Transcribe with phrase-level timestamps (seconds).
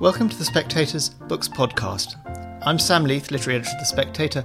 [0.00, 2.16] Welcome to the Spectator's Books Podcast.
[2.66, 4.44] I'm Sam Leith, literary editor of The Spectator,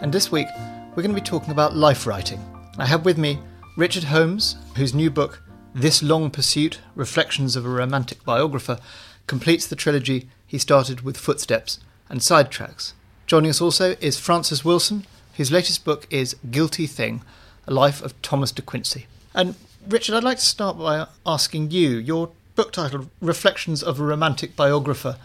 [0.00, 0.48] and this week
[0.90, 2.40] we're going to be talking about life writing.
[2.76, 3.38] I have with me
[3.76, 5.42] Richard Holmes, whose new book,
[5.74, 8.78] This Long Pursuit Reflections of a Romantic Biographer,
[9.26, 12.92] completes the trilogy he started with Footsteps and Sidetracks.
[13.26, 15.06] Joining us also is Frances Wilson,
[15.36, 17.22] whose latest book is Guilty Thing
[17.66, 19.06] A Life of Thomas de Quincey.
[19.34, 19.54] And
[19.88, 24.56] Richard, I'd like to start by asking you your book titled Reflections of a Romantic
[24.56, 25.16] Biographer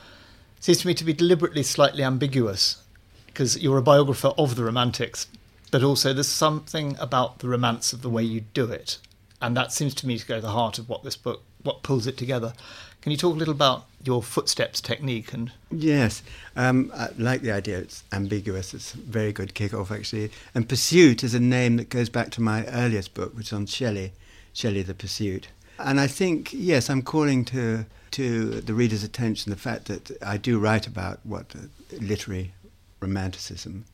[0.60, 2.84] seems to me to be deliberately slightly ambiguous
[3.26, 5.26] because you're a biographer of the Romantics,
[5.72, 9.00] but also there's something about the romance of the way you do it.
[9.42, 11.82] And that seems to me to go to the heart of what this book, what
[11.82, 12.54] pulls it together.
[13.02, 15.52] Can you talk a little about your footsteps technique and?
[15.72, 16.22] Yes,
[16.56, 17.80] um, I like the idea.
[17.80, 18.76] It's ambiguous.
[18.76, 20.30] It's a very good kick-off actually.
[20.54, 23.66] And Pursuit is a name that goes back to my earliest book, which is on
[23.66, 24.14] Shelley,
[24.54, 25.48] Shelley the Pursuit.
[25.80, 30.36] And I think, yes, I'm calling to to the reader's attention the fact that I
[30.36, 31.60] do write about what uh,
[32.02, 32.54] literary
[33.00, 33.86] romanticism,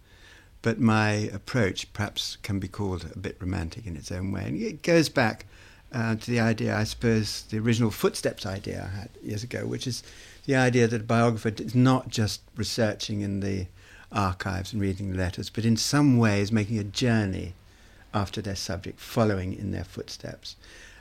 [0.64, 4.46] but my approach perhaps can be called a bit romantic in its own way.
[4.46, 5.46] And it goes back
[5.94, 9.86] uh, to the idea, I suppose, the original footsteps idea I had years ago, which
[9.86, 10.04] is
[10.46, 13.68] the idea that a biographer is not just researching in the
[14.12, 17.54] archives and reading letters, but in some ways making a journey
[18.18, 20.56] after their subject, following in their footsteps.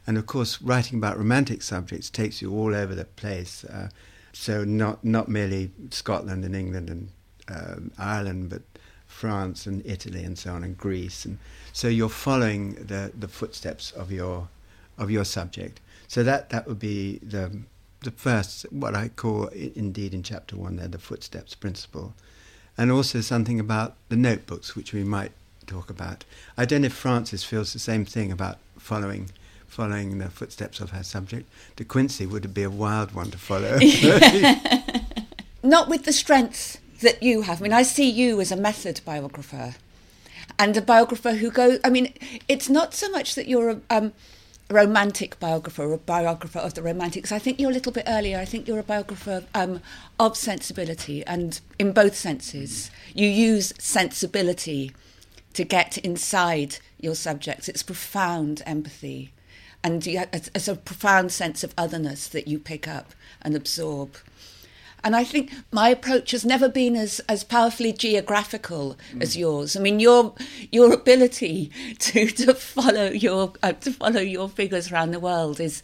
[0.07, 3.65] And of course, writing about romantic subjects takes you all over the place.
[3.65, 3.89] Uh,
[4.33, 7.09] so not not merely Scotland and England and
[7.49, 8.63] um, Ireland, but
[9.07, 11.25] France and Italy and so on, and Greece.
[11.25, 11.39] And
[11.73, 14.49] so you're following the, the footsteps of your
[14.99, 15.81] of your subject.
[16.09, 17.47] So that that would be the
[18.01, 22.15] the first what I call indeed in chapter one there the footsteps principle,
[22.79, 25.33] and also something about the notebooks which we might
[25.67, 26.25] talk about.
[26.57, 29.31] I don't know if Frances feels the same thing about following
[29.67, 31.47] following the footsteps of her subject.
[31.77, 33.79] De Quincey would be a wild one to follow.
[35.63, 37.61] Not with the strength that you have.
[37.61, 39.75] I mean, I see you as a method biographer
[40.59, 41.79] and a biographer who goes.
[41.85, 42.15] I mean,
[42.49, 44.13] it's not so much that you're a, um,
[44.71, 47.31] romantic biographer or a biographer of the romantics.
[47.31, 48.39] I think you're a little bit earlier.
[48.39, 49.81] I think you're a biographer um,
[50.19, 52.91] of sensibility, and in both senses.
[53.15, 54.93] You use sensibility
[55.57, 57.69] to get inside your subjects.
[57.69, 59.33] It's profound empathy
[59.87, 64.17] and you have a, a profound sense of otherness that you pick up and absorb.
[65.05, 69.23] And I think my approach has never been as, as powerfully geographical mm.
[69.23, 69.77] as yours.
[69.77, 70.35] I mean, your
[70.73, 75.83] your ability to, to follow your uh, to follow your figures around the world is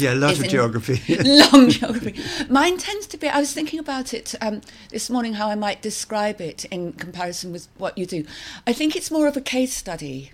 [0.00, 1.14] yeah, a lot of geography.
[1.52, 2.14] long geography.
[2.48, 3.28] Mine tends to be.
[3.28, 4.60] I was thinking about it um,
[4.90, 8.24] this morning, how I might describe it in comparison with what you do.
[8.66, 10.32] I think it's more of a case study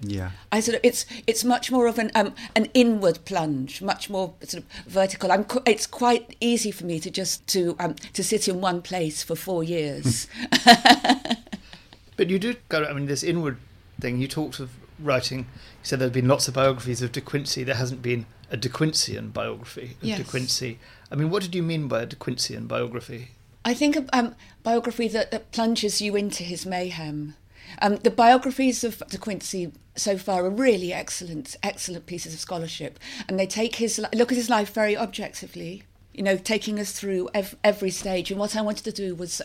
[0.00, 0.30] yeah.
[0.50, 4.34] I sort of it's it's much more of an um, an inward plunge, much more
[4.42, 5.30] sort of vertical.
[5.30, 9.22] I'm it's quite easy for me to just to um, to sit in one place
[9.22, 10.26] for four years.
[12.16, 12.84] but you did go.
[12.84, 13.58] I mean, this inward
[14.00, 14.18] thing.
[14.18, 15.40] You talked of writing.
[15.40, 15.44] You
[15.84, 17.62] said there have been lots of biographies of De Quincey.
[17.62, 20.18] There hasn't been a De Quinceyan biography of yes.
[20.18, 20.78] De Quincey.
[21.10, 23.30] I mean, what did you mean by a De Quinceyan biography?
[23.64, 27.34] I think a um, biography that, that plunges you into his mayhem.
[27.80, 32.98] Um, the biographies of De Quincey so far are really excellent, excellent pieces of scholarship,
[33.26, 35.84] and they take his look at his life very objectively.
[36.14, 38.30] You know, taking us through ev- every stage.
[38.30, 39.40] And what I wanted to do was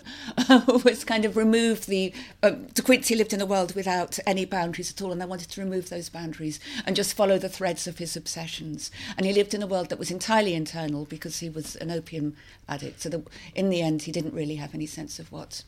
[0.84, 2.14] was kind of remove the.
[2.44, 5.50] Um, De Quincey lived in a world without any boundaries at all, and I wanted
[5.50, 8.92] to remove those boundaries and just follow the threads of his obsessions.
[9.18, 12.36] And he lived in a world that was entirely internal because he was an opium
[12.68, 13.02] addict.
[13.02, 15.64] So, that in the end, he didn't really have any sense of what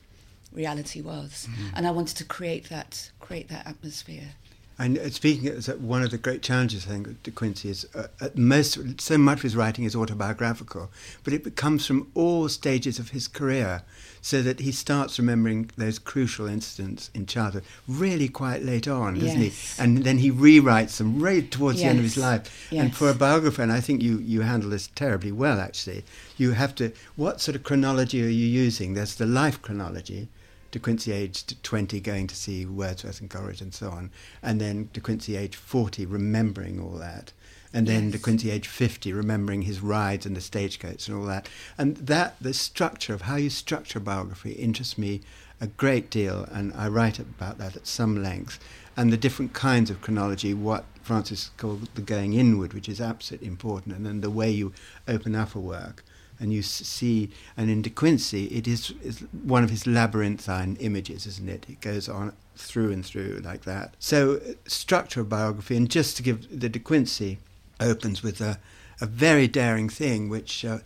[0.51, 1.75] reality was, mm-hmm.
[1.75, 4.29] and I wanted to create that create that atmosphere.
[4.79, 8.07] And uh, speaking as one of the great challenges, I think, De Quincey is uh,
[8.21, 10.89] at most so much of his writing is autobiographical,
[11.25, 13.83] but it comes from all stages of his career,
[14.21, 19.41] so that he starts remembering those crucial incidents in childhood really quite late on, doesn't
[19.41, 19.53] he?
[19.77, 21.83] And then he rewrites them right towards yes.
[21.83, 22.69] the end of his life.
[22.71, 22.83] Yes.
[22.83, 26.05] And for a biographer, and I think you you handle this terribly well, actually.
[26.37, 26.93] You have to.
[27.17, 28.93] What sort of chronology are you using?
[28.93, 30.29] There's the life chronology
[30.71, 34.11] De Quincey aged 20 going to see Wordsworth and Coleridge and so on,
[34.43, 37.33] and then De Quincey age 40 remembering all that,
[37.73, 38.13] and then yes.
[38.13, 41.49] De Quincey age 50 remembering his rides and the stagecoach and all that.
[41.77, 45.21] And that, the structure of how you structure biography interests me
[45.61, 48.59] a great deal, and I write about that at some length.
[48.95, 53.47] And the different kinds of chronology, what Frances called the going inward, which is absolutely
[53.47, 54.73] important, and then the way you
[55.07, 56.03] open up a work
[56.39, 61.27] and you see, and in De Quincey, it is, is one of his labyrinthine images,
[61.27, 61.65] isn't it?
[61.67, 63.95] It goes on through and through like that.
[63.99, 67.39] So, structure of biography, and just to give the De Quincey
[67.79, 68.59] opens with a,
[69.01, 70.79] a very daring thing, which uh,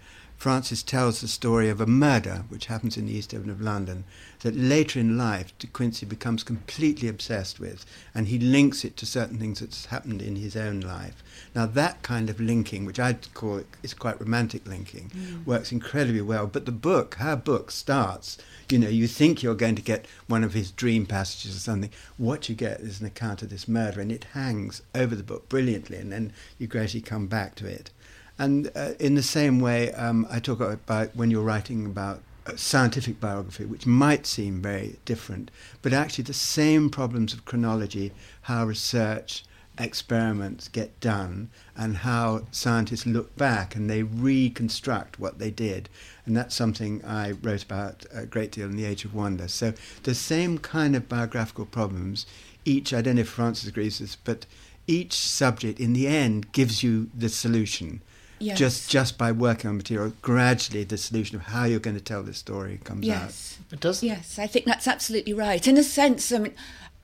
[0.43, 4.03] Frances tells the story of a murder which happens in the East End of London
[4.41, 9.05] that later in life De Quincey becomes completely obsessed with, and he links it to
[9.05, 11.23] certain things that's happened in his own life.
[11.55, 15.45] Now that kind of linking, which I'd call it, is quite romantic linking, mm.
[15.45, 16.45] works incredibly well.
[16.45, 18.37] But the book, her book, starts.
[18.69, 21.91] You know, you think you're going to get one of his dream passages or something.
[22.17, 25.47] What you get is an account of this murder, and it hangs over the book
[25.47, 27.91] brilliantly, and then you gradually come back to it.
[28.39, 32.21] And uh, in the same way, um, I talk about when you're writing about
[32.55, 35.49] scientific biography, which might seem very different,
[35.81, 38.11] but actually the same problems of chronology,
[38.43, 39.45] how research,
[39.79, 45.89] experiments get done, and how scientists look back and they reconstruct what they did.
[46.25, 49.47] And that's something I wrote about a great deal in The Age of Wonder.
[49.47, 52.25] So the same kind of biographical problems,
[52.65, 54.45] each, I don't know if Frances agrees with this, but
[54.85, 58.01] each subject in the end gives you the solution
[58.43, 58.57] Yes.
[58.57, 62.23] Just just by working on material, gradually the solution of how you're going to tell
[62.23, 63.57] this story comes yes.
[63.61, 63.73] out.
[63.73, 64.03] It does.
[64.03, 65.65] Yes, I think that's absolutely right.
[65.65, 66.53] In a sense, I mean,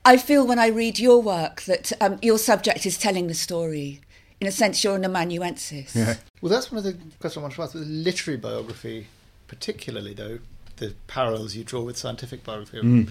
[0.04, 4.00] I feel when I read your work that um, your subject is telling the story.
[4.38, 5.94] In a sense, you're an amanuensis.
[5.94, 6.16] Yeah.
[6.40, 7.74] Well, that's one of the questions I want to ask.
[7.74, 9.06] With literary biography,
[9.48, 10.38] particularly though,
[10.76, 13.10] the parallels you draw with scientific biography, mm.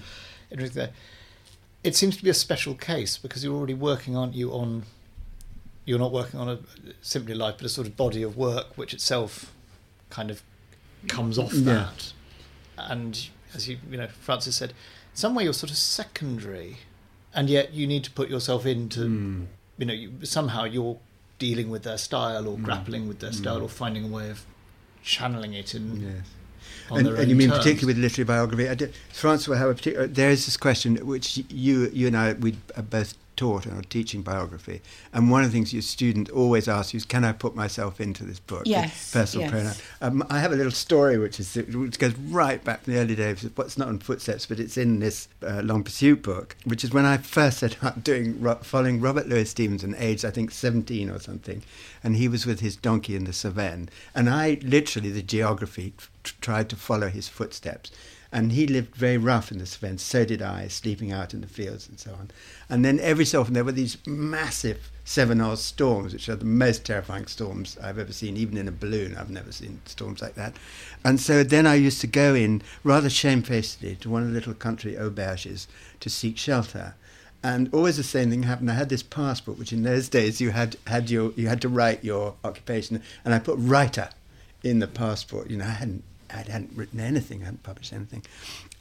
[1.84, 4.84] it seems to be a special case because you're already working, aren't you, on
[5.90, 6.58] you're not working on a
[7.02, 9.52] simply life, but a sort of body of work which itself
[10.08, 10.40] kind of
[11.08, 11.64] comes off yeah.
[11.64, 12.12] that.
[12.78, 14.72] And as you you know, Frances said,
[15.14, 16.78] some way you're sort of secondary,
[17.34, 19.46] and yet you need to put yourself into mm.
[19.78, 20.96] you know you, somehow you're
[21.40, 22.62] dealing with their style or mm.
[22.62, 23.64] grappling with their style mm.
[23.64, 24.46] or finding a way of
[25.02, 26.00] channeling it in.
[26.00, 26.26] Yes.
[26.92, 27.58] And, and, you mean terms.
[27.58, 28.68] particularly with literary biography?
[28.68, 30.06] I did, Frances will have a particular.
[30.06, 32.56] There is this question which you you and I we
[32.90, 34.82] both taught and teaching biography.
[35.14, 37.98] And one of the things your student always asks you is, "Can I put myself
[37.98, 39.50] into this book?" Yes, personal yes.
[39.50, 39.76] pronoun.
[40.02, 43.14] Um, I have a little story which is which goes right back to the early
[43.14, 43.48] days.
[43.54, 47.06] What's not on footsteps, but it's in this uh, Long Pursuit book, which is when
[47.06, 48.26] I first set up doing
[48.62, 51.62] following Robert Louis Stevenson, aged I think seventeen or something,
[52.04, 55.94] and he was with his donkey in the Cevennes, and I literally the geography
[56.24, 57.90] t- tried to follow his footsteps.
[58.32, 60.00] And he lived very rough in this event.
[60.00, 62.30] So did I, sleeping out in the fields and so on.
[62.68, 66.84] And then every so often there were these massive Cevennes storms, which are the most
[66.84, 69.16] terrifying storms I've ever seen, even in a balloon.
[69.16, 70.54] I've never seen storms like that.
[71.04, 74.54] And so then I used to go in rather shamefacedly to one of the little
[74.54, 75.66] country auberges
[75.98, 76.94] to seek shelter.
[77.42, 78.70] And always the same thing happened.
[78.70, 81.68] I had this passport, which in those days you had, had your you had to
[81.68, 84.10] write your occupation, and I put writer
[84.62, 85.50] in the passport.
[85.50, 88.22] You know, I hadn't I hadn't written anything, I hadn't published anything.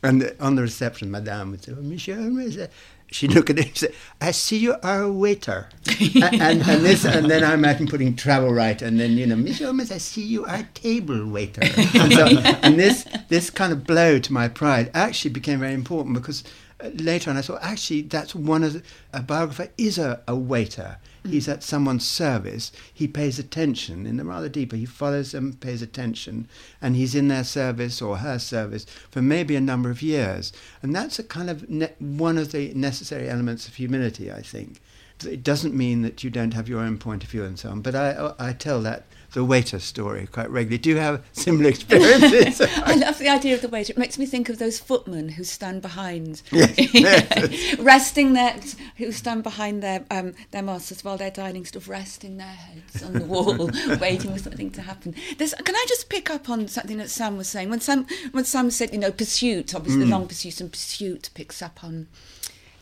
[0.03, 2.69] And on the reception, Madame would say, oh, Monsieur,
[3.11, 5.67] she looked at it and said, I see you are a waiter.
[5.99, 9.73] and, and, this, and then I imagine putting travel right, and then, you know, Monsieur
[9.73, 11.61] I see you are a table waiter.
[11.63, 16.15] And, so, and this, this kind of blow to my pride actually became very important
[16.15, 16.43] because
[16.81, 20.35] uh, later on I thought, actually, that's one of the, a biographer is a, a
[20.35, 20.97] waiter
[21.29, 24.75] he's at someone's service, he pays attention in the rather deeper.
[24.75, 26.47] He follows them, pays attention,
[26.81, 30.51] and he's in their service or her service for maybe a number of years.
[30.81, 34.81] And that's a kind of ne- one of the necessary elements of humility, I think.
[35.25, 37.81] It doesn't mean that you don't have your own point of view and so on,
[37.81, 40.77] but I, I tell that the waiter story quite regularly.
[40.77, 42.61] Do you have similar experiences?
[42.83, 43.91] I love the idea of the waiter.
[43.91, 47.77] It makes me think of those footmen who stand behind, yes.
[47.79, 48.59] resting their,
[48.97, 53.03] who stand behind their um, their masters while they're dining, sort of resting their heads
[53.03, 53.69] on the wall,
[53.99, 55.15] waiting for something to happen.
[55.37, 58.45] There's, can I just pick up on something that Sam was saying when Sam when
[58.45, 59.75] Sam said, you know, pursuit.
[59.75, 60.05] Obviously, mm.
[60.05, 62.07] the long pursuit and pursuit picks up on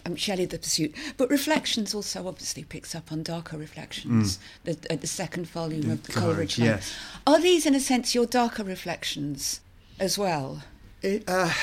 [0.08, 0.96] um, Shelley the Pursuit.
[1.18, 4.82] But Reflections also obviously picks up on darker reflections, mm.
[4.82, 6.58] the, uh, the second volume the of the Coleridge.
[6.58, 6.96] Yes.
[7.26, 9.62] Are these, in a sense, your darker reflections
[10.00, 10.64] as well?
[11.02, 11.54] It, uh,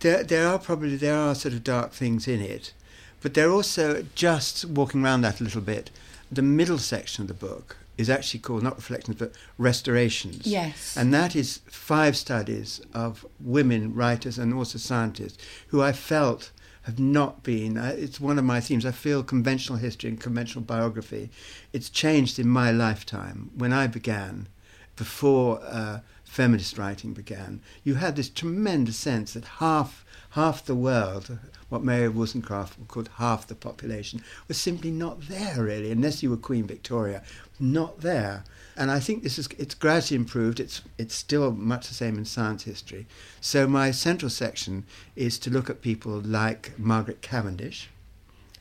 [0.00, 2.72] there, there are probably there are sort of dark things in it,
[3.20, 5.90] but they're also just walking around that a little bit.
[6.30, 10.46] The middle section of the book is actually called not reflections but restorations.
[10.46, 10.96] Yes.
[10.96, 16.50] And that is five studies of women writers and also scientists who I felt
[16.82, 17.78] have not been.
[17.78, 18.84] Uh, it's one of my themes.
[18.84, 21.30] I feel conventional history and conventional biography.
[21.72, 23.50] It's changed in my lifetime.
[23.56, 24.48] When I began,
[24.96, 31.38] before uh, feminist writing began, you had this tremendous sense that half half the world,
[31.68, 36.38] what Mary Wollstonecraft called half the population, was simply not there really, unless you were
[36.38, 37.22] Queen Victoria,
[37.60, 38.44] not there.
[38.76, 40.58] And I think this is it's gradually improved.
[40.58, 43.06] It's it's still much the same in science history.
[43.40, 47.90] So my central section is to look at people like Margaret Cavendish,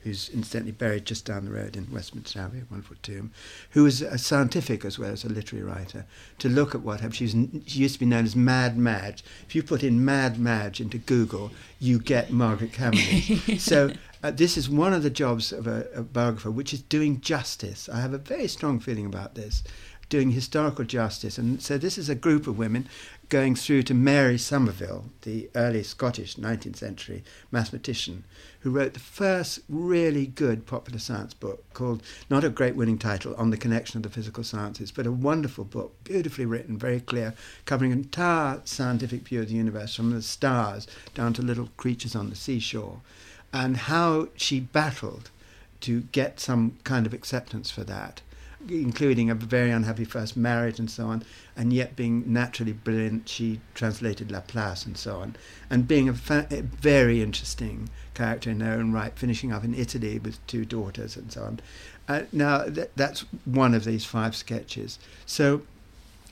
[0.04, 3.32] who's incidentally buried just down the road in Westminster Abbey, a wonderful tomb,
[3.72, 6.06] who was a scientific as well as a literary writer,
[6.40, 7.16] to look at what happened.
[7.16, 7.36] She, was,
[7.68, 9.24] she used to be known as Mad Madge.
[9.48, 13.60] If you put in Mad Madge into Google, you get Margaret Cavendish.
[13.64, 13.92] so
[14.24, 17.88] uh, this is one of the jobs of a, a biographer, which is doing justice.
[17.88, 19.64] I have a very strong feeling about this
[20.12, 21.38] doing historical justice.
[21.38, 22.88] And so this is a group of women
[23.30, 28.26] going through to Mary Somerville, the early Scottish 19th century mathematician,
[28.60, 33.34] who wrote the first really good popular science book called, not a great winning title,
[33.38, 37.34] On the Connection of the Physical Sciences, but a wonderful book, beautifully written, very clear,
[37.64, 42.18] covering an entire scientific view of the universe from the stars down to little creatures
[42.18, 43.00] on the seashore,
[43.54, 45.30] and how she battled
[45.80, 48.22] to get some kind of acceptance for that
[48.70, 51.24] including a very unhappy first marriage and so on,
[51.56, 55.36] and yet being naturally brilliant, she translated Laplace and so on,
[55.70, 59.74] and being a, fa- a very interesting character in her own right, finishing up in
[59.74, 61.60] Italy with two daughters and so on.
[62.08, 65.00] Uh, now, th- that's one of these five sketches.
[65.26, 65.62] So,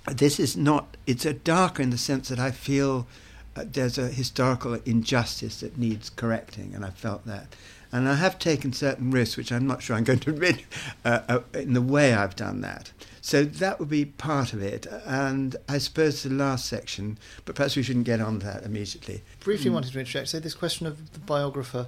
[0.08, 3.08] this is not, it's a darker in the sense that I feel
[3.56, 7.56] uh, there's a historical injustice that needs correcting, and I felt that.
[7.92, 10.64] And I have taken certain risks, which I'm not sure I'm going to admit
[11.04, 12.92] uh, uh, in the way I've done that.
[13.22, 14.86] So that would be part of it.
[15.06, 19.24] And I suppose the last section, but perhaps we shouldn't get on that immediately.
[19.40, 19.74] Briefly mm.
[19.74, 21.88] wanted to interject, say this question of the biographer's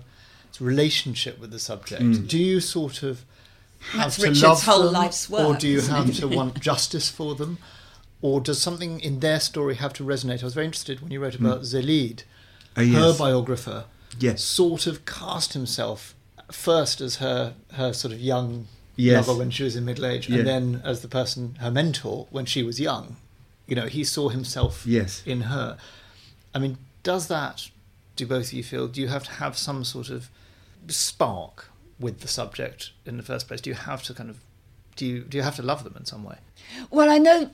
[0.60, 2.02] relationship with the subject.
[2.02, 2.28] Mm.
[2.28, 3.24] Do you sort of
[3.92, 5.48] have That's to Richard's love whole them, life's work.
[5.48, 7.58] or do you have to want justice for them?
[8.22, 10.42] Or does something in their story have to resonate?
[10.42, 11.66] I was very interested when you wrote about mm.
[11.66, 12.24] Zelide,
[12.78, 12.96] oh, yes.
[12.96, 13.86] her biographer
[14.20, 14.44] yes.
[14.44, 16.16] sort of cast himself
[16.52, 19.28] first as her her sort of young yes.
[19.28, 20.40] lover when she was in middle age, yeah.
[20.40, 23.18] and then as the person her mentor when she was young.
[23.68, 25.24] You know, he saw himself yes.
[25.26, 25.78] in her.
[26.54, 27.70] I mean, does that
[28.18, 28.88] do both of you feel?
[28.88, 30.30] Do you have to have some sort of
[30.88, 33.62] spark with the subject in the first place?
[33.62, 34.40] Do you have to kind of
[34.96, 36.38] do you do you have to love them in some way?
[36.90, 37.52] Well, I know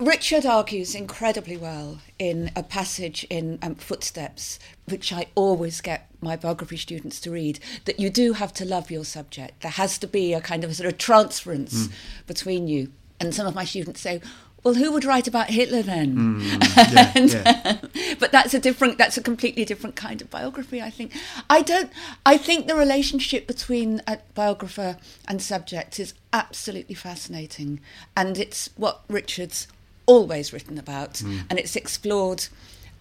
[0.00, 6.34] Richard argues incredibly well in a passage in um, Footsteps, which I always get my
[6.34, 9.60] biography students to read, that you do have to love your subject.
[9.60, 11.92] There has to be a kind of a sort of transference mm.
[12.26, 12.90] between you.
[13.20, 14.20] And some of my students say,
[14.64, 16.14] well, who would write about Hitler then?
[16.24, 17.78] Mm, yeah, and, yeah.
[17.82, 21.12] Uh, but that's a different, that's a completely different kind of biography, I think.
[21.48, 21.90] I don't,
[22.26, 24.96] I think the relationship between a biographer
[25.28, 27.80] and subject is absolutely fascinating.
[28.16, 29.68] And it's what Richard's
[30.06, 31.42] always written about, mm.
[31.48, 32.46] and it's explored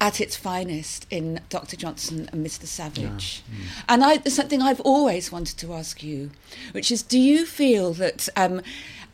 [0.01, 1.77] at its finest in Dr.
[1.77, 2.65] Johnson and Mr.
[2.65, 3.43] Savage.
[3.47, 3.57] Yeah.
[3.57, 3.83] Mm.
[3.89, 6.31] And I, there's something I've always wanted to ask you,
[6.73, 8.61] which is do you feel that um,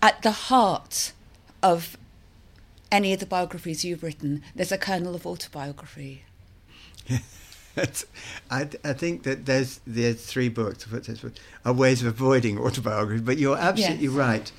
[0.01, 1.11] at the heart
[1.61, 1.95] of
[2.91, 6.23] any of the biographies you've written, there's a kernel of autobiography?
[8.49, 10.87] I, I think that there's there's three books
[11.63, 14.13] are ways of avoiding autobiography, but you're absolutely yes.
[14.13, 14.51] right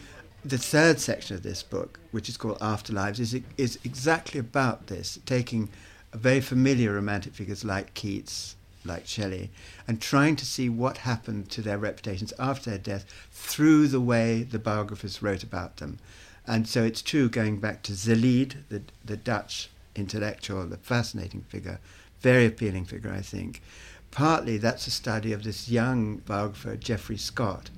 [0.44, 5.18] the third section of this book, which is called Afterlives, is, is exactly about this,
[5.26, 5.68] taking
[6.12, 9.50] very familiar romantic figures like Keats, like Shelley,
[9.86, 14.42] and trying to see what happened to their reputations after their death through the way
[14.42, 15.98] the biographers wrote about them.
[16.46, 21.78] And so it's true, going back to Zelide, the, the Dutch intellectual, the fascinating figure,
[22.20, 23.62] very appealing figure, I think.
[24.10, 27.70] Partly that's a study of this young biographer, Geoffrey Scott,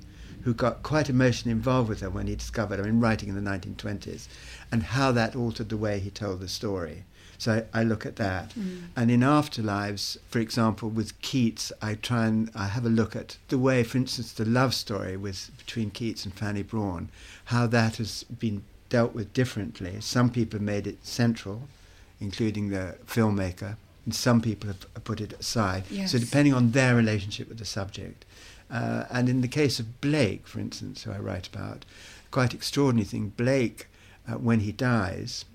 [0.43, 3.49] who got quite emotionally involved with her when he discovered her in writing in the
[3.49, 4.27] 1920s,
[4.71, 7.03] and how that altered the way he told the story.
[7.37, 8.51] So I, I look at that.
[8.51, 8.83] Mm.
[8.95, 13.37] And in Afterlives, for example, with Keats, I try and I have a look at
[13.49, 17.09] the way, for instance, the love story with between Keats and Fanny Brawne,
[17.45, 19.99] how that has been dealt with differently.
[19.99, 21.63] Some people have made it central,
[22.21, 25.83] including the filmmaker, and some people have put it aside.
[25.89, 26.11] Yes.
[26.11, 28.25] So depending on their relationship with the subject.
[28.71, 31.85] Uh, and in the case of Blake, for instance, who I write about,
[32.31, 33.87] quite extraordinary thing, Blake,
[34.27, 35.45] uh, when he dies,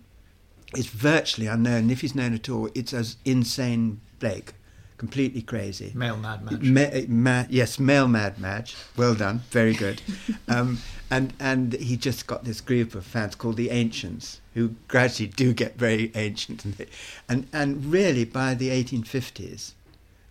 [0.77, 1.91] is virtually unknown.
[1.91, 4.53] If he's known at all, it's as insane Blake,
[4.99, 5.93] completely crazy.
[5.95, 6.61] Male mad match.
[6.61, 8.77] Ma- ma- yes, male mad match.
[8.97, 10.03] Well done, very good.
[10.49, 10.79] um,
[11.11, 15.55] and and he just got this group of fans called the Ancients, who gradually do
[15.55, 16.87] get very ancient, and
[17.29, 19.73] and, and really by the 1850s,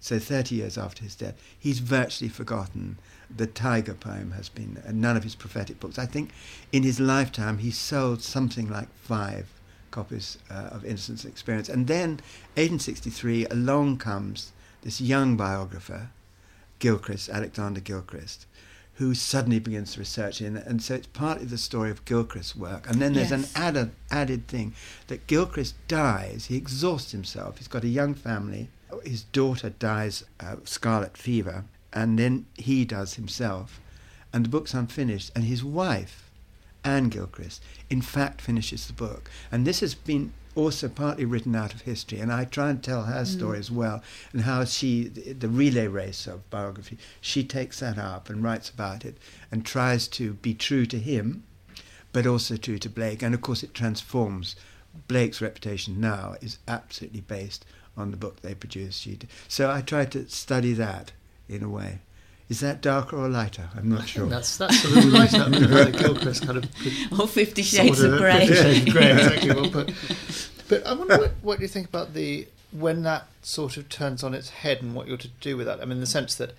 [0.08, 2.98] so 30 years after his death, he's virtually forgotten.
[3.36, 6.00] The Tiger poem has been, and none of his prophetic books.
[6.00, 6.32] I think
[6.72, 9.48] in his lifetime he sold something like five
[9.92, 11.68] copies uh, of Innocence and Experience.
[11.68, 12.22] And then,
[12.56, 16.12] 1863, along comes this young biographer,
[16.80, 18.46] Gilchrist, Alexander Gilchrist,
[18.94, 22.90] who suddenly begins to research in and so it's partly the story of Gilchrist's work.
[22.90, 23.56] And then there's yes.
[23.56, 24.74] an added added thing
[25.08, 28.70] that Gilchrist dies, he exhausts himself, he's got a young family,
[29.03, 33.79] his daughter dies of scarlet fever, and then he does himself,
[34.34, 36.29] and the book's unfinished, and his wife,
[36.84, 39.29] Anne Gilchrist, in fact finishes the book.
[39.51, 43.03] And this has been also partly written out of history, and I try and tell
[43.03, 43.60] her story mm.
[43.62, 44.01] as well,
[44.34, 48.70] and how she, the, the relay race of biography, she takes that up and writes
[48.70, 49.17] about it,
[49.51, 51.44] and tries to be true to him,
[52.12, 54.56] but also true to Blake, and of course it transforms.
[55.08, 57.65] Blake's reputation now is absolutely based
[57.98, 59.01] on the book they produced.
[59.01, 61.12] She d- So I tried to study that
[61.50, 62.00] in a way.
[62.50, 63.70] Is that darker or lighter?
[63.75, 64.25] I'm not I sure.
[64.27, 68.13] that's that's a little light up that Gilchrist kind of could Or Fifty Shades sort
[68.13, 68.48] of Grey.
[68.48, 69.51] Fifty Shades of Grey, exactly.
[69.54, 69.94] Well put.
[70.70, 74.34] But I wonder what, what you think about the when that sort of turns on
[74.34, 75.80] its head and what you're to do with that.
[75.82, 76.51] I mean, in the sense that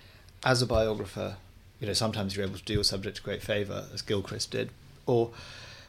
[0.43, 1.37] as a biographer,
[1.79, 4.69] you know, sometimes you're able to do your subject a great favour, as Gilchrist did,
[5.07, 5.31] or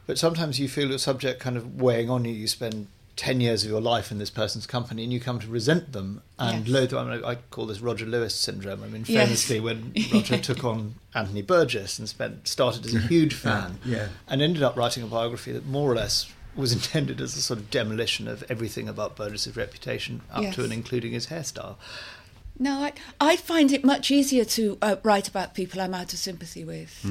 [0.07, 2.33] but sometimes you feel your subject kind of weighing on you.
[2.33, 2.87] You spend
[3.17, 6.23] ten years of your life in this person's company, and you come to resent them
[6.39, 6.73] and Yes.
[6.75, 7.09] loathe them.
[7.09, 8.83] I, mean, I call this Roger Lewis syndrome.
[8.83, 9.25] I mean, Yes.
[9.27, 14.09] famously, when Roger took on Anthony Burgess and spent started as a huge fan, Yeah.
[14.29, 16.27] and ended up writing a biography that more or less
[16.57, 20.55] was intended as a sort of demolition of everything about Burgess's reputation, up Yes.
[20.55, 21.77] to and including his hairstyle.
[22.59, 26.19] No, I, I find it much easier to uh, write about people I'm out of
[26.19, 27.07] sympathy with.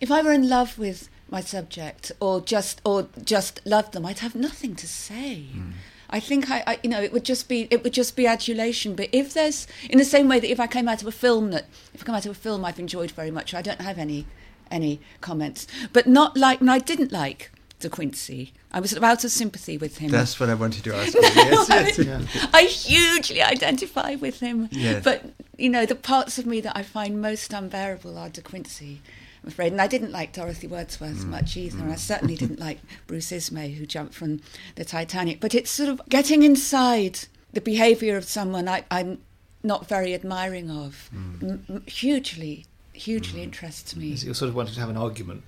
[0.00, 4.20] If I were in love with my subject, or just or just loved them, I'd
[4.20, 5.42] have nothing to say.
[5.42, 5.70] Hmm.
[6.08, 8.94] I think I, I, you know, it would just be it would just be adulation.
[8.94, 11.50] But if there's in the same way that if I came out of a film
[11.50, 13.98] that if I come out of a film I've enjoyed very much, I don't have
[13.98, 14.26] any
[14.70, 15.66] any comments.
[15.92, 18.52] But not like, and I didn't like De Quincey.
[18.72, 20.10] I was sort of out of sympathy with him.
[20.10, 21.20] That's what I wanted to ask you.
[21.22, 21.98] Yes, yes.
[21.98, 22.48] Yeah.
[22.52, 24.68] I hugely identify with him.
[24.70, 25.04] Yes.
[25.04, 25.24] But,
[25.56, 29.02] you know, the parts of me that I find most unbearable are De Quincey,
[29.50, 29.72] I'm afraid.
[29.72, 31.28] And I didn't like Dorothy Wordsworth Mm.
[31.28, 31.78] much either.
[31.78, 34.40] And I certainly didn't like Bruce Ismay, who jumped from
[34.74, 35.40] the Titanic.
[35.40, 37.20] But it's sort of getting inside
[37.52, 39.18] the behaviour of someone I, I'm
[39.62, 41.08] not very admiring of.
[41.14, 41.70] Mm.
[41.70, 44.08] M- hugely, hugely interests me.
[44.08, 45.42] You're sort of wanting to have an argument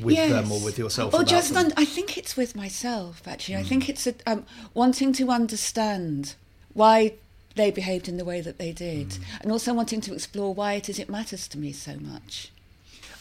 [0.00, 0.30] with Yes.
[0.30, 1.12] them or with yourself.
[1.12, 3.56] Or just, un- I think it's with myself, actually.
[3.56, 6.34] I think it's a, um, wanting to understand
[6.72, 7.14] why
[7.56, 10.88] they behaved in the way that they did, and also wanting to explore why it
[10.88, 12.52] is it matters to me so much.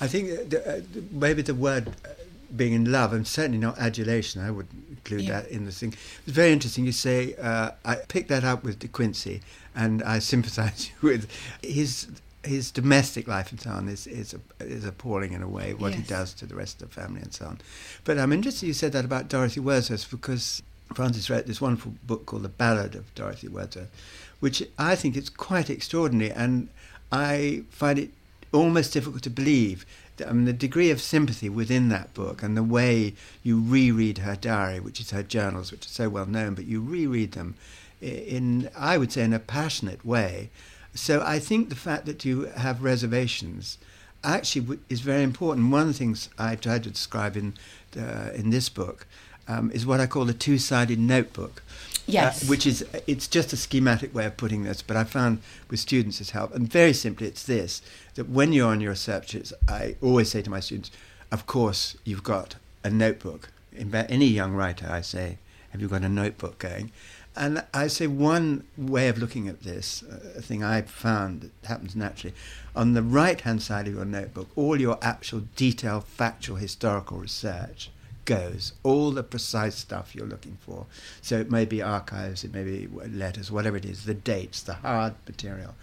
[0.02, 0.82] I think uh, the, uh,
[1.12, 2.10] maybe the word uh,
[2.56, 5.42] being in love, and certainly not adulation, I would include Yeah.
[5.42, 5.94] that in the thing.
[6.26, 6.86] It's very interesting.
[6.86, 9.42] You say, uh, I picked that up with De Quincey,
[9.76, 11.30] and I sympathise with
[11.62, 12.08] his
[12.46, 16.02] his domestic life and so on is, is, is appalling in a way, what he
[16.02, 17.60] does to the rest of the family and so on.
[18.06, 22.26] But I'm interested you said that about Dorothy Wordsworth because Frances wrote this wonderful book
[22.26, 23.92] called The Ballad of Dorothy Wordsworth,
[24.40, 26.70] which I think is quite extraordinary, and
[27.12, 28.12] I find it
[28.52, 29.86] almost difficult to believe.
[30.26, 34.36] I mean, the degree of sympathy within that book and the way you reread her
[34.36, 37.56] diary, which is her journals, which are so well known, but you reread them
[38.02, 40.50] in, I would say, in a passionate way.
[40.94, 43.78] So I think the fact that you have reservations
[44.24, 45.72] actually is very important.
[45.72, 47.54] One of the things I tried to describe in
[47.98, 49.08] uh, in this book
[49.50, 51.64] um, is what I call a two-sided notebook.
[52.06, 52.44] Yes.
[52.44, 55.80] Uh, which is it's just a schematic way of putting this, but I found with
[55.80, 56.56] students it's helped.
[56.56, 57.82] And very simply, it's this:
[58.16, 60.92] that when you're on your searches, I always say to my students,
[61.32, 63.52] of course, you've got a notebook.
[63.74, 65.38] In any young writer, I say,
[65.72, 66.92] have you got a notebook going?
[67.36, 71.68] And I say one way of looking at this, uh, a thing I've found that
[71.68, 72.36] happens naturally,
[72.76, 77.92] on the right hand side of your notebook, all your actual detailed, factual, historical research
[78.30, 80.86] goes, all the precise stuff you're looking for.
[81.20, 84.76] So it may be archives, it may be letters, whatever it is, the dates, the
[84.76, 85.74] hard material.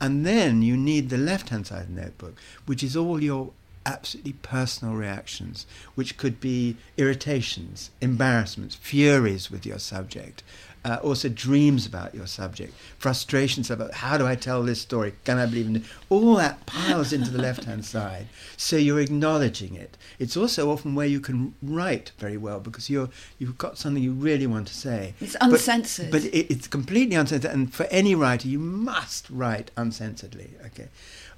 [0.00, 3.50] And then you need the left hand side of the notebook, which is all your
[3.88, 10.42] absolutely personal reactions, which could be irritations, embarrassments, furies with your subject,
[10.84, 15.12] uh, also dreams about your subject, frustrations about how do I tell this story?
[15.24, 15.82] Can I believe in it?
[16.08, 18.26] All that piles into the left hand side.
[18.56, 19.96] So you're acknowledging it.
[20.18, 24.12] It's also often where you can write very well because you're you've got something you
[24.12, 25.14] really want to say.
[25.20, 26.10] It's But- uncensored.
[26.10, 30.50] But, it, it's completely uncensored, and for any writer, you must write uncensoredly.
[30.66, 30.88] Okay.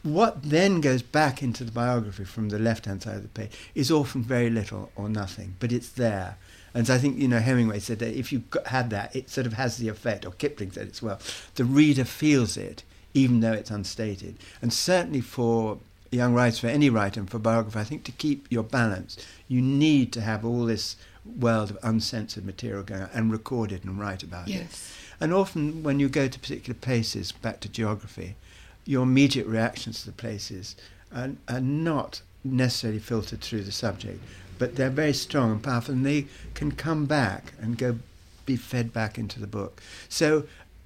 [0.02, 3.90] What then goes back into the biography from the left-hand side of the page is
[3.90, 6.38] often very little or nothing, but it's there.
[6.72, 9.46] And so I think you know Hemingway said that if you had that, it sort
[9.46, 11.18] of has the effect, or Kipling said it as well.
[11.56, 12.82] The reader feels it,
[13.12, 14.36] even though it's unstated.
[14.62, 15.78] And certainly for
[16.10, 19.16] young writers, for any writer, and for biography, I think to keep your balance,
[19.48, 20.96] you need to have all this
[21.38, 24.54] world of uncensored material going on and record it and write about it.
[24.54, 24.94] Yes.
[25.20, 28.36] And often when you go to particular places, back to geography,
[28.84, 30.76] your immediate reactions to the places
[31.14, 34.20] are, are not necessarily filtered through the subject,
[34.58, 37.98] but they're very strong and powerful, and they can come back and go
[38.46, 39.82] be fed back into the book.
[40.08, 40.44] So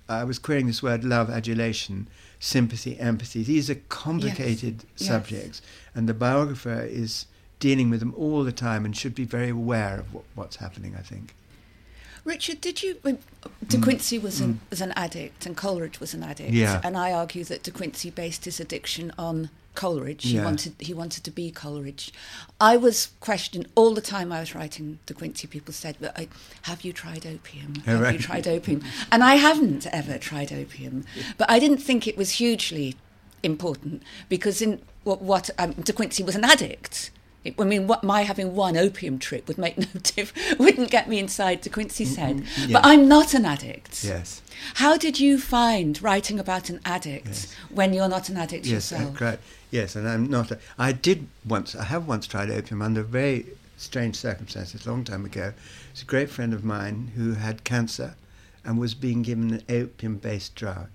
[0.08, 2.08] I was querying this word love, adulation,
[2.40, 3.42] sympathy, empathy.
[3.42, 5.08] These are complicated Yes.
[5.08, 5.62] subjects,
[5.94, 7.26] and the biographer is
[7.60, 10.94] dealing with them all the time and should be very aware of what, what's happening,
[10.98, 11.34] I think.
[12.24, 12.96] Richard, did you?
[13.66, 16.52] De Quincey was an, was an addict, and Coleridge was an addict.
[16.52, 16.54] Mm.
[16.54, 16.80] Yeah.
[16.82, 20.22] And I argue that De Quincey based his addiction on Coleridge.
[20.24, 20.44] He Yeah.
[20.44, 22.12] wanted he wanted to be Coleridge.
[22.60, 25.46] I was questioned all the time I was writing De Quincey.
[25.48, 26.28] People said, "But I,
[26.62, 27.74] have you tried opium?
[27.86, 28.14] Have right.
[28.14, 31.04] you tried opium?" And I haven't ever tried opium,
[31.36, 32.94] but I didn't think it was hugely
[33.42, 37.10] important because in what, what um, De Quincey was an addict.
[37.58, 41.18] I mean, what, my having one opium trip would make no diff, wouldn't get me
[41.18, 42.44] inside De Quincey's head.
[42.66, 42.72] yeah.
[42.80, 44.02] But I'm not an addict.
[44.02, 44.40] Yes.
[44.74, 47.54] How did you find writing about an addict Yes.
[47.70, 49.16] when you're not an addict Yes, uh, yourself?
[49.16, 49.38] great.
[49.70, 50.52] Yes, and I'm not.
[50.52, 51.74] A, I did once.
[51.74, 55.52] I have once tried opium under very strange circumstances, a long time ago.
[55.92, 58.14] It's a great friend of mine who had cancer,
[58.64, 60.86] and was being given an opium-based drug.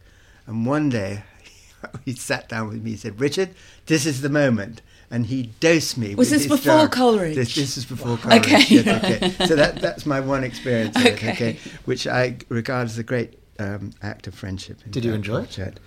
[0.47, 1.23] And one day,
[2.05, 2.91] he sat down with me.
[2.91, 3.49] He said, "Richard,
[3.85, 4.81] this is the moment."
[5.11, 6.13] And he dosed me.
[6.13, 6.91] Was with this his before drug.
[6.91, 7.35] Coleridge?
[7.35, 8.45] This, this is before Coleridge.
[8.45, 8.63] Okay.
[8.67, 9.47] Yes, okay.
[9.47, 10.95] So that that's my one experience.
[10.95, 11.29] Of Okay.
[11.29, 11.57] It, okay.
[11.85, 14.79] Which I regard as a great um, act of friendship.
[14.89, 15.45] Did you enjoy it?
[15.45, 15.79] portrait.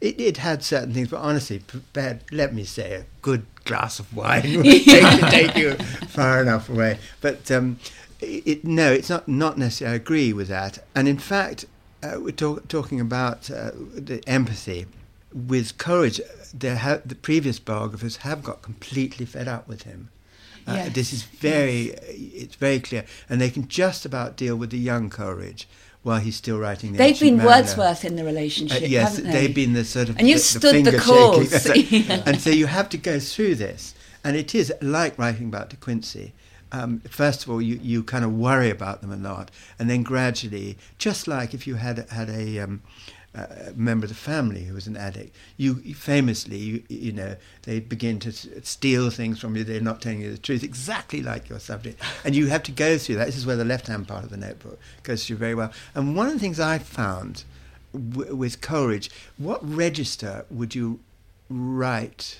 [0.00, 4.14] It, it had certain things, but honestly, prepared, let me say, a good glass of
[4.16, 5.74] wine would take, take you
[6.08, 6.98] far enough away.
[7.20, 7.78] But um,
[8.20, 10.78] it, it, no, it's not, not necessarily, I agree with that.
[10.94, 11.66] And in fact,
[12.02, 14.86] uh, we're talk, talking about uh, the empathy.
[15.32, 16.20] With Coleridge,
[16.62, 20.08] ha- the previous biographers have got completely fed up with him.
[20.66, 23.04] Uh, Yes, This is very, it's very clear.
[23.28, 25.68] And they can just about deal with the young Coleridge
[26.02, 27.62] while he's still writing the They've been Mariner.
[27.62, 29.46] Wordsworth in the Uh, relationship, yes, haven't they?
[29.46, 31.62] they've been the sort of And you the, stood the finger course.
[31.66, 32.04] shaking.
[32.08, 32.22] Yeah.
[32.26, 35.76] and so you have to go through this, and it is like writing about De
[35.76, 36.32] Quincey.
[36.72, 40.02] Um, first of all, you, you kind of worry about them a lot, and then
[40.02, 42.82] gradually, just like if you had had a um,
[43.34, 47.78] uh, member of the family who was an addict, you famously, you, you know, they
[47.78, 49.62] begin to steal things from you.
[49.62, 52.98] They're not telling you the truth, exactly like your subject, and you have to go
[52.98, 53.26] through that.
[53.26, 55.72] This is where the left-hand part of the notebook goes through very well.
[55.94, 57.44] And one of the things I found
[57.92, 60.98] w- with Coleridge, what register would you
[61.48, 62.38] write?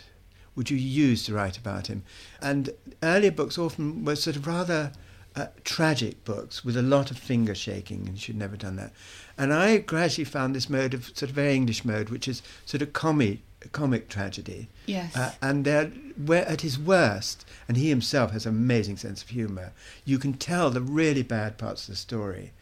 [0.56, 2.02] Would you use to write about him?
[2.42, 2.70] And
[3.02, 4.92] earlier books often were sort of rather
[5.36, 8.92] uh, tragic books with a lot of finger shaking, and should never done that.
[9.40, 12.82] And I gradually found this mode of sort of very English mode, which is sort
[12.82, 13.38] of comic,
[13.72, 14.68] comic tragedy.
[14.86, 15.16] Yes.
[15.16, 15.86] Uh, and they're,
[16.26, 19.72] where at his worst, and he himself has an amazing sense of humour,
[20.04, 22.52] you can tell the really bad parts of the story.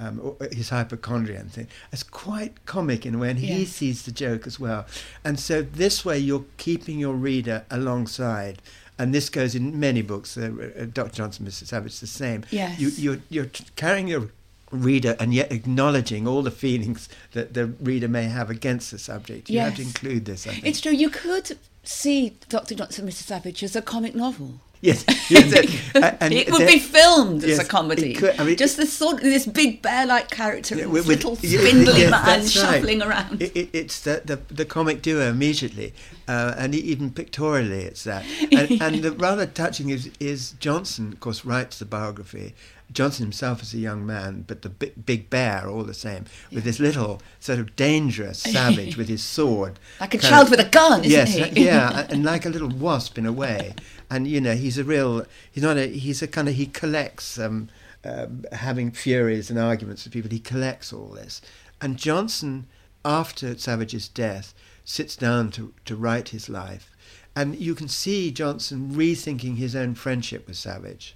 [0.00, 1.66] Um, or his hypochondria and thing.
[1.90, 3.70] It's quite comic in a way, and he Yes.
[3.70, 4.86] sees the joke as well.
[5.24, 8.62] And so this way, you're keeping your reader alongside.
[8.96, 10.36] And this goes in many books.
[10.38, 11.14] Uh, uh, Dr.
[11.16, 11.66] Johnson, Mr.
[11.66, 12.44] Savage, the same.
[12.52, 12.78] Yes.
[12.78, 14.28] You, you're, you're carrying your
[14.70, 19.48] reader and yet acknowledging all the feelings that the reader may have against the subject.
[19.50, 20.66] You have to include this, I think.
[20.66, 20.92] It's true.
[20.92, 22.74] You could see Dr.
[22.74, 23.22] Johnson, Mr.
[23.22, 24.60] Savage as a comic novel.
[24.80, 25.50] Yes, yes,
[25.92, 26.16] yes.
[26.20, 28.14] And it would be filmed as a comedy.
[28.14, 32.02] could- I mean- Just this sort of this big bear-like character, Yeah, with- little spindly
[32.02, 32.74] yes, man that's right.
[32.74, 33.42] shuffling around.
[33.42, 35.94] It, it, it's the, the the comic duo immediately,
[36.28, 38.24] uh, and even pictorially, it's that.
[38.52, 42.54] And, and the rather touching is is Johnson, of course, writes the biography.
[42.92, 46.64] Johnson himself is a young man, but the big, big bear, all the same, with
[46.64, 51.04] this little sort of dangerous savage with his sword, Like a child with a gun,
[51.04, 51.64] isn't yes, he?
[51.64, 53.74] yeah, and like a little wasp in a way.
[54.10, 55.26] And you know, he's a real.
[55.50, 55.86] He's not a.
[55.86, 56.54] He's a kind of.
[56.54, 57.38] He collects.
[57.38, 57.68] Um,
[58.04, 61.42] um having furies and arguments with people, he collects all this.
[61.80, 62.66] And Johnson,
[63.04, 66.90] after Savage's death, sits down to, to write his life.
[67.36, 71.14] And you can see Johnson rethinking his own friendship with Savage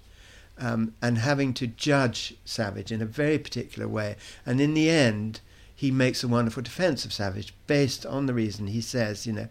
[0.59, 4.17] um, and having to judge Savage in a very particular way.
[4.47, 5.41] And in the end,
[5.75, 9.49] he makes a wonderful defense of Savage based on the reason he says, you know,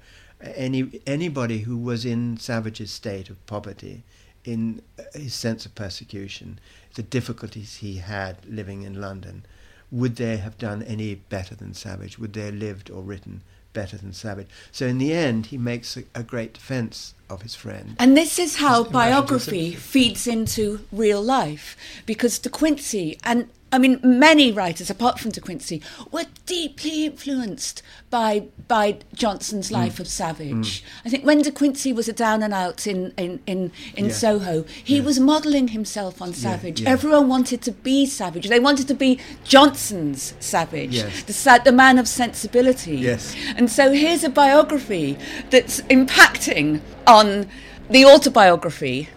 [0.56, 4.04] any anybody who was in Savage's state of poverty,
[4.44, 4.82] in
[5.14, 6.60] his sense of persecution,
[6.96, 9.46] the difficulties he had living in London,
[9.92, 12.18] would they have done any better than Savage?
[12.18, 13.42] Would they have lived or written
[13.74, 14.48] better than Savage?
[14.72, 17.96] So in the end, he makes a, a great defense of his friend.
[18.00, 21.76] And this is how biography feeds into real life.
[22.06, 27.82] Because De Quincey, and I mean, many writers, apart from De Quincey, were deeply influenced
[28.10, 29.74] by, by Johnson's Mm.
[29.82, 30.84] life of Savage.
[31.06, 34.12] I think when De Quincey was a down and out in, in, in, in Yeah.
[34.12, 36.82] Soho, he was modelling himself on Savage.
[36.82, 36.90] yeah.
[36.90, 38.50] Everyone wanted to be Savage.
[38.50, 41.24] They wanted to be Johnson's Savage, Yes.
[41.24, 42.98] the, the man of sensibility.
[42.98, 43.34] Yes.
[43.56, 45.18] And so here's a biography
[45.50, 47.48] that's impacting on
[47.90, 49.10] the autobiography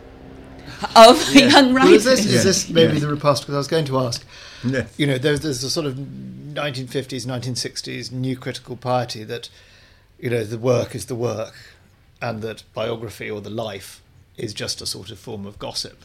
[0.96, 1.86] of a young writer.
[1.86, 2.36] Well, is this, Yeah.
[2.36, 3.00] is this maybe Yeah.
[3.00, 3.42] the riposte?
[3.42, 4.24] Because I was going to ask,
[4.64, 4.88] Yes.
[4.96, 9.48] you know, there's, there's a sort of 1950s, 1960s new critical piety that
[10.18, 11.54] you know the work is the work,
[12.22, 14.00] and that biography or the life
[14.36, 16.02] is just a sort of form of gossip.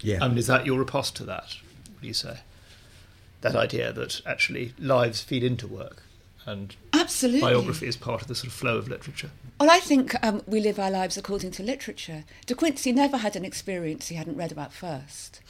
[0.00, 0.18] Yeah.
[0.22, 1.54] I mean, is that your riposte to that?
[1.92, 2.38] What do you say?
[3.40, 6.02] That idea that actually lives feed into work,
[6.44, 6.74] and
[7.06, 7.40] Absolutely.
[7.40, 9.30] biography is part of the sort of flow of literature.
[9.60, 12.24] Well, I think um, we live our lives according to literature.
[12.46, 15.40] De Quincey never had an experience he hadn't read about first.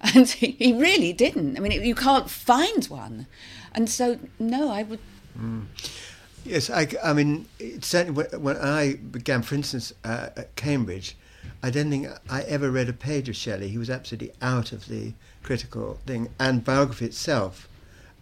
[0.14, 1.56] And he, he really didn't.
[1.56, 3.26] I mean, you can't find one.
[3.74, 5.00] And so, no, I would.
[6.44, 7.46] Yes, I, I mean,
[7.80, 11.16] certainly when, when I began, for instance, uh, at Cambridge,
[11.62, 13.68] I don't think I ever read a page of Shelley.
[13.68, 17.67] He was absolutely out of the critical thing, and biography itself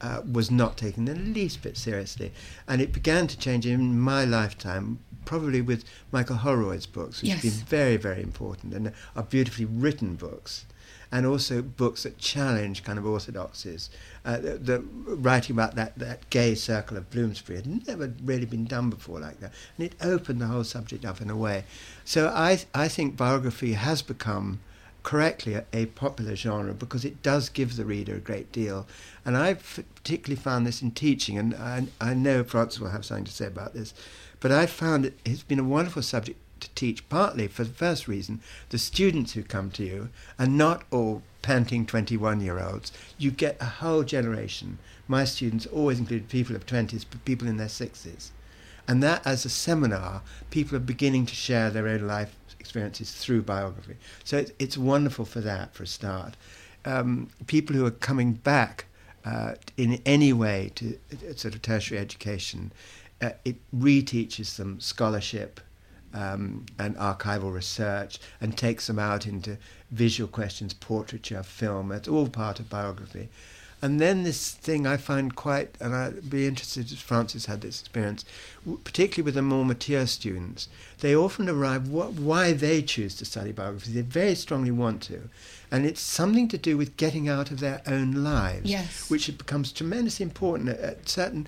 [0.00, 2.32] uh, was not taken the least bit seriously.
[2.68, 7.42] And it began to change in my lifetime, probably with Michael Holroyd's books, which have
[7.42, 10.66] been very, very important and are beautifully written books.
[11.12, 13.90] And also books that challenge kind of orthodoxies.
[14.24, 18.64] Uh, the, the writing about that, that gay circle of Bloomsbury had never really been
[18.64, 21.64] done before like that, and it opened the whole subject up in a way.
[22.04, 24.58] So I I think biography has become
[25.06, 28.88] correctly a, a popular genre because it does give the reader a great deal.
[29.24, 33.24] And I've particularly found this in teaching, and I, I know Frances will have something
[33.26, 33.94] to say about this,
[34.40, 38.08] but I've found it, it's been a wonderful subject to teach, partly for the first
[38.08, 38.40] reason
[38.70, 40.08] the students who come to you
[40.40, 42.90] are not all panting 21 year olds.
[43.16, 44.78] You get a whole generation.
[45.06, 48.30] My students always included people of 20s, but people in their 60s.
[48.88, 52.36] And that, as a seminar, people are beginning to share their own life
[52.66, 53.96] experiences through biography.
[54.24, 56.34] So it's, it's wonderful for that, for a start.
[56.84, 58.86] Um, people who are coming back
[59.24, 62.72] uh, in any way to uh, sort of tertiary education,
[63.22, 65.60] uh, it reteaches them scholarship
[66.12, 69.56] um, and archival research and takes them out into
[69.90, 71.92] visual questions, portraiture, film.
[71.92, 73.28] It's all part of biography.
[73.86, 77.78] And then this thing I find quite, and I'd be interested if Frances had this
[77.82, 78.24] experience,
[78.82, 80.66] particularly with the more mature students.
[80.98, 83.92] They often arrive what, why they choose to study biography.
[83.92, 85.28] They very strongly want to.
[85.70, 89.08] And it's something to do with getting out of their own lives, Yes.
[89.08, 91.46] which it becomes tremendously important at, at certain,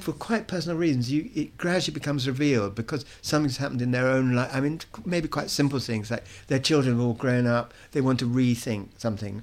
[0.00, 1.10] for quite personal reasons.
[1.10, 4.50] You, it gradually becomes revealed because something's happened in their own life.
[4.52, 8.18] I mean, maybe quite simple things like their children have all grown up, they want
[8.18, 9.42] to rethink something.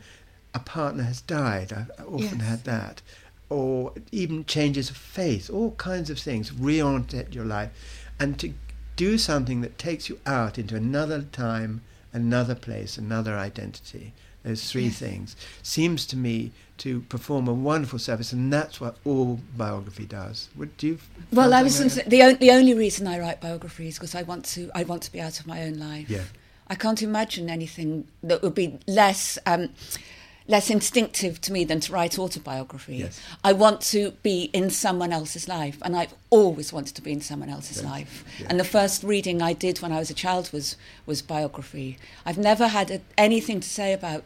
[0.56, 1.72] A partner has died.
[1.74, 2.48] I've often Yes.
[2.48, 3.02] had that.
[3.50, 7.70] Or even changes of faith, all kinds of things, reorient your life.
[8.20, 8.54] And to
[8.96, 11.82] do something that takes you out into another time,
[12.14, 14.14] another place, another identity,
[14.44, 14.98] those three Yes.
[15.00, 20.48] things, seems to me to perform a wonderful service, and that's what all biography does.
[20.56, 21.00] Would you?
[21.32, 24.70] Well, I was the, on- the only reason I write biographies because I want to
[24.74, 26.10] I want to be out of my own life.
[26.10, 26.24] Yeah.
[26.68, 29.70] I can't imagine anything that would be less um,
[30.48, 32.98] less instinctive to me than to write autobiography.
[32.98, 33.20] Yes.
[33.44, 37.22] I want to be in someone else's life, and I've always wanted to be in
[37.22, 37.86] someone else's Yes.
[37.86, 38.24] life.
[38.48, 41.98] And the first reading I did when I was a child was was biography.
[42.26, 44.24] I've never had a, anything to say about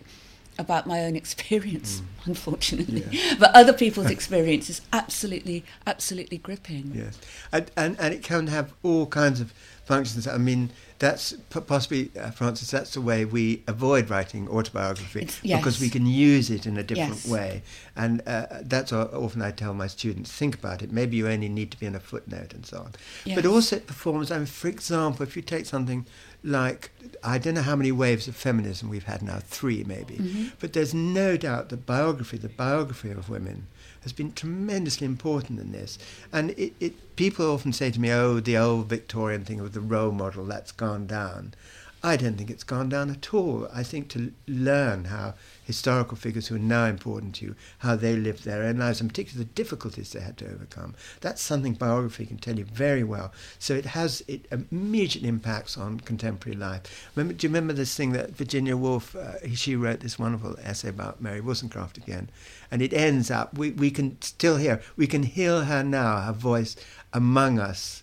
[0.58, 3.02] about my own experience, unfortunately.
[3.02, 3.14] Mm.
[3.14, 3.36] Yeah.
[3.40, 6.92] But other people's experience is absolutely, absolutely gripping.
[6.96, 7.18] Yes,
[7.52, 9.54] and, and and it can have all kinds of
[9.86, 10.28] functions.
[10.28, 11.34] I mean, that's
[11.68, 12.72] possibly, uh, Frances.
[12.72, 16.84] That's the way we avoid writing autobiography It's- because we can use it in a
[16.84, 17.28] different Yes.
[17.28, 17.64] way.
[17.96, 20.92] And uh, that's what often I tell my students: think about it.
[20.92, 22.92] Maybe you only need to be in a footnote and so on.
[23.26, 23.46] But Yes.
[23.46, 24.30] also it performs.
[24.32, 26.06] I mean, for example, if you take something
[26.44, 26.92] like
[27.24, 30.16] I don't know how many waves of feminism we've had now, three maybe.
[30.16, 30.46] Mm-hmm.
[30.60, 33.68] But there's no doubt that biography, the biography of women,
[34.04, 35.98] has been tremendously important in this.
[36.32, 39.82] And it, it, people often say to me, oh, the old Victorian thing of the
[39.82, 41.54] role model, that's gone down.
[42.02, 43.68] I don't think it's gone down at all.
[43.74, 45.34] I think to learn how
[45.70, 47.56] historical figures who are now important to you,
[47.86, 51.44] how they lived their own lives, and particularly the difficulties they had to overcome, that's
[51.44, 53.32] something biography can tell you very well.
[53.60, 57.12] So it has, it immediately impacts on contemporary life.
[57.16, 60.90] Remember, do you remember this thing that Virginia Woolf, uh, she wrote this wonderful essay
[60.90, 62.30] about Mary Wollstonecraft again,
[62.72, 66.34] and it ends up, we, we can still hear, we can hear her now, her
[66.34, 66.76] voice
[67.14, 68.02] among us,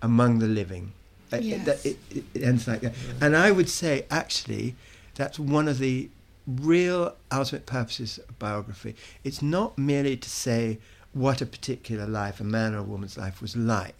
[0.00, 0.92] among the living.
[1.32, 1.84] Yes.
[1.84, 2.94] it, it, it ends like that.
[3.20, 4.76] And I would say, actually,
[5.16, 6.08] that's one of the
[6.46, 8.94] real ultimate purposes of biography.
[9.22, 10.78] It's not merely to say
[11.12, 13.94] what a particular life, a man or a woman's life, was like,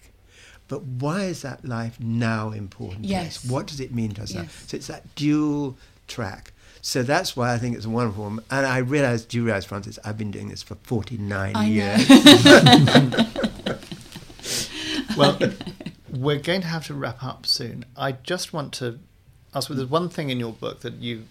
[0.69, 3.41] but why is that life now important Yes.
[3.43, 3.51] to us?
[3.53, 4.47] What does it mean to us now?
[4.67, 5.77] So it's that dual
[6.09, 6.53] track.
[6.81, 8.25] So that's why I think it's a wonderful.
[8.25, 8.41] one.
[8.51, 12.09] And I realize, do you realize, Frances, I've been doing this for 49 I years.
[12.45, 13.27] know.
[15.17, 15.39] Well,
[16.11, 17.85] we're going to have to wrap up soon.
[17.97, 18.99] I just want to
[19.55, 21.25] ask there's one thing in your book that you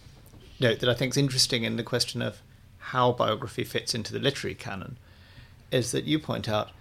[0.59, 2.39] note that I think is interesting in the question of
[2.77, 4.97] how biography fits into the literary canon
[5.71, 6.71] is that you point out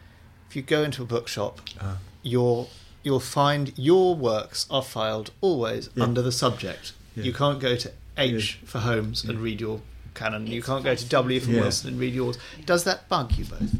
[0.51, 1.99] if you go into a bookshop, Ah.
[2.23, 2.71] you'll
[3.05, 6.05] you'll find your works are filed always Yeah.
[6.05, 6.93] under the subject.
[7.17, 7.25] Yeah.
[7.25, 8.69] You can't go to H Yeah.
[8.69, 9.81] for Holmes and read your
[10.15, 10.47] canon.
[10.47, 11.63] you can't go to W for Yeah.
[11.63, 12.37] Wilson and read yours.
[12.67, 13.75] Does that bug you both?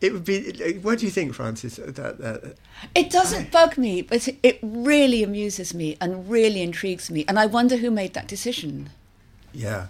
[0.00, 0.78] It would be.
[0.80, 1.76] What do you think, Frances?
[1.76, 2.56] That, that,
[2.94, 7.24] It doesn't bug me, but it- it really amuses me and really intrigues me.
[7.28, 8.90] And I wonder who made that decision.
[9.58, 9.86] Yeah.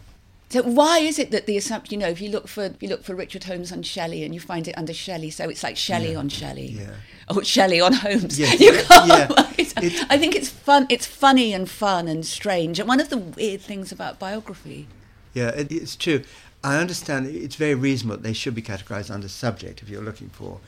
[0.50, 2.88] So why is it that the assumption, you know, if you look for if you
[2.88, 5.76] look for Richard Holmes on Shelley and you find it under Shelley, so it's like
[5.76, 6.18] Shelley Yeah.
[6.18, 6.94] on Shelley, Yeah.
[7.36, 8.38] or Shelley on Holmes.
[8.38, 8.58] Yes.
[8.58, 9.08] You can't.
[9.08, 9.28] Yeah.
[9.58, 10.86] It's- I think it's fun.
[10.88, 12.78] It's funny and fun and strange.
[12.80, 14.86] And one of the weird things about biography.
[15.34, 16.22] Yeah, it, it's true.
[16.64, 20.60] I understand it's very reasonable they should be categorized under subject if you're looking for.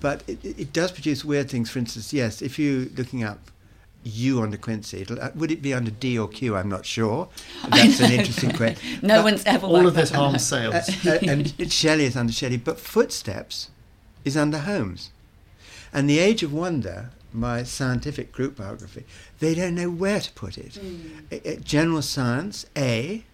[0.00, 1.70] But it, it it does produce weird things.
[1.70, 3.40] For instance, yes, if you're looking up
[4.04, 6.56] U under Quincey, it'll, uh, would it be under D or Q?
[6.56, 7.28] I'm not sure.
[7.68, 8.98] That's an interesting question.
[9.02, 9.66] No But- one's ever.
[9.66, 10.74] All of this that harms sales.
[11.06, 13.70] uh, and it- Shelley is under Shelley, but Footsteps
[14.24, 15.10] is under Holmes.
[15.92, 19.04] And The Age of Wonder, my scientific group biography,
[19.40, 20.78] they don't know where to put it.
[21.30, 23.24] I- I- general science, A,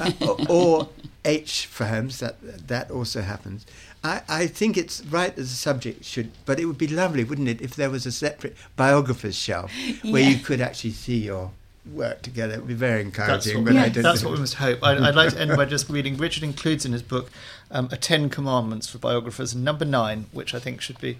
[0.00, 0.88] uh, or, or
[1.24, 2.36] H for Holmes, that,
[2.68, 3.66] that also happens.
[4.04, 7.48] I, I think it's right as a subject should, but it would be lovely, wouldn't
[7.48, 9.72] it, if there was a separate biographer's shelf
[10.02, 11.52] where you could actually see your
[11.90, 12.54] work together.
[12.54, 13.56] It would be very That's encouraging.
[13.58, 14.80] what, but we, I don't that's what we must hope.
[14.82, 16.16] I, I'd like to end by just reading.
[16.16, 17.30] Richard includes in his book
[17.70, 21.18] um, a Ten Commandments for biographers, and number nine, which I think should be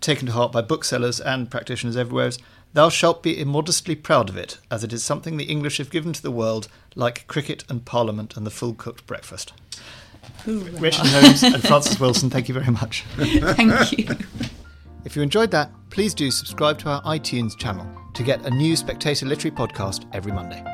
[0.00, 2.38] taken to heart by booksellers and practitioners everywhere, is
[2.74, 6.12] Thou shalt be immodestly proud of it, as it is something the English have given
[6.12, 9.52] to the world, like cricket and Parliament and the full cooked breakfast.
[10.44, 10.80] Hoorah.
[10.80, 13.04] Richard Holmes and Frances Wilson, thank you very much.
[13.16, 14.16] Thank you.
[15.04, 18.74] If you enjoyed that, please do subscribe to our iTunes channel to get a new
[18.74, 20.73] Spectator Literary podcast every Monday.